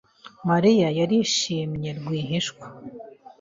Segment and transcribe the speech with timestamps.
[0.49, 2.65] Mariya yarishimye rwihishwa.